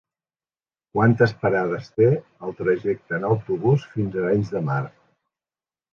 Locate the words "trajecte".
2.63-3.17